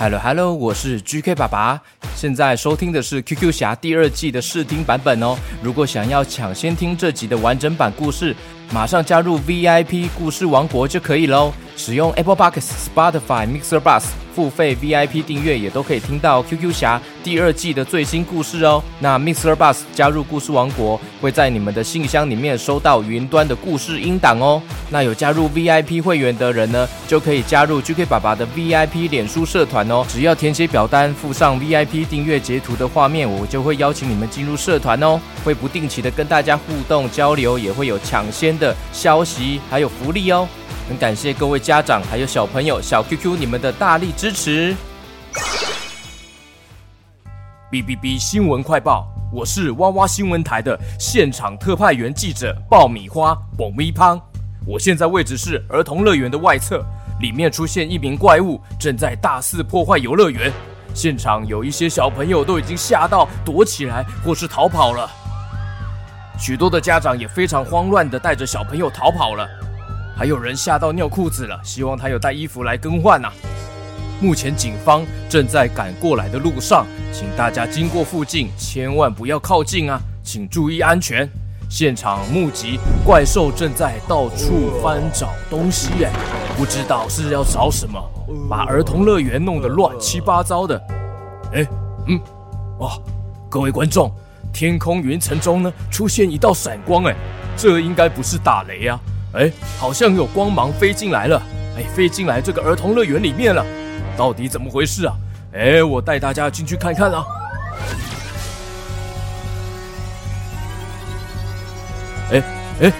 [0.00, 1.82] Hello Hello，我是 GK 爸爸，
[2.20, 5.34] 现在收听的是 QQ 侠第二季的试听版本哦。
[5.62, 8.36] 如果想要抢先听这集的完整版故事，
[8.74, 11.50] 马上加入 VIP 故事王国就可以喽。
[11.78, 14.02] 使用 Apple Podcasts、Spotify、Mixer Bus
[14.34, 18.84] 付费 VIP 订阅，也都可以听到 QQ 侠第二季的最新故事哦。
[18.98, 24.60] 那 Mixer Bus 加入故事王国，会在你们的信箱里面收到云端的故事音档哦。
[24.90, 30.04] 那有加入 VIP 会员的人呢，就可以加入 GK 爸爸的 VIP 脸书社团哦。
[30.06, 35.20] 只要填写表单，附上 VIP 订阅截图的画面，我就会邀请你们进入社团哦。
[35.44, 40.48] 会不定期的跟大家互动交流，也会有抢先的消息，还有福利哦。
[40.88, 44.74] 很感谢各位家长还有小朋友小 QQ 你们的大力支持。
[47.70, 54.20] B B B 新闻快报，我是哇哇新闻台的现场特派员记者爆米花蹦咪胖。
[54.66, 56.84] 我现在位置是儿童乐园的外侧，
[57.20, 60.52] 里面出现一名怪物，正在大肆破坏游乐园。
[60.94, 65.08] 现场有一些小朋友都已经吓到躲起来或是逃跑了，
[66.38, 69.48] 许多的家长也非常慌乱的带着小朋友逃跑了。
[70.16, 73.32] 还有人吓到尿裤子了，希望他有带衣服来更换呐。
[74.20, 81.26] 目前警方正在赶过来的路上，请大家经过附近千万不要靠近啊，请注意安全。
[81.70, 86.10] 现场目击怪兽正在到处翻找东西，哎，
[86.58, 87.98] 不知道是要找什么，
[88.48, 90.80] 把儿童乐园弄得乱七八糟的。
[91.52, 91.66] 哎，
[92.06, 92.20] 嗯，
[92.78, 92.90] 哦，
[93.48, 94.12] 各位观众，
[94.52, 97.14] 天空云层中呢出现一道闪光，哎，
[97.56, 99.00] 这应该不是打雷啊。
[99.32, 101.40] 哎，好像有光芒飞进来了！
[101.76, 103.64] 哎，飞进来这个儿童乐园里面了，
[104.16, 105.14] 到底怎么回事啊？
[105.52, 107.24] 哎，我带大家进去看看啊！
[112.32, 112.42] 哎
[112.82, 112.92] 哎，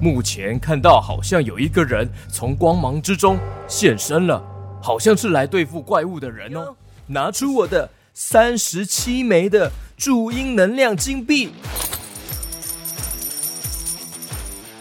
[0.00, 4.42] 目前看到好像有一个人从光芒之中现身了，
[4.82, 6.74] 好像是来对付怪物的人哦！
[7.06, 11.52] 拿出我的三十七枚的注音能量金币。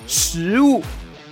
[0.08, 0.82] 食物，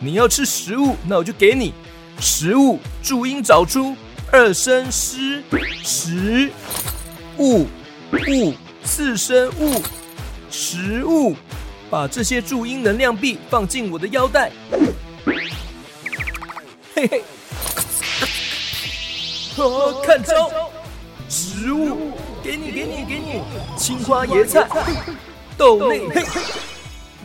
[0.02, 1.74] 你要吃食物，那我就给你
[2.20, 2.80] 食物。
[3.02, 3.96] 注音找出
[4.34, 5.42] 二声诗，
[5.82, 6.52] 食
[7.38, 7.68] 物
[8.28, 9.82] 物四声物
[10.50, 11.38] 食物，
[11.90, 14.52] 把这些注音能量币放进我的腰带。
[16.96, 17.24] 嘿嘿，
[20.04, 20.50] 看招！
[21.30, 22.12] 植物，
[22.44, 23.42] 给你给你给你，
[23.78, 24.68] 青花椰菜，
[25.58, 26.02] 豆类，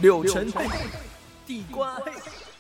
[0.00, 0.50] 柳橙。
[1.47, 2.52] 地瓜，嘿嘿。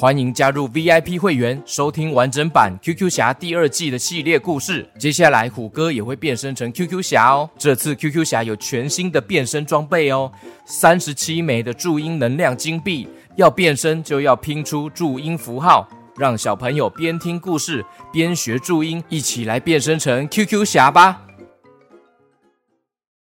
[0.00, 4.88] 欢迎加入 VIP 会员，收听完整版 QQ 侠第二季的系列故事。
[4.98, 7.50] 接下来虎哥也会变身成 QQ 侠哦。
[7.58, 10.32] 这次 QQ 侠有全新的变身装备哦，
[10.64, 13.06] 三十七枚的注音能量金币。
[13.36, 21.20] 要变身就要拼出注音符号，让小朋友边听故事边学注音，一起来变身成 QQ 侠吧。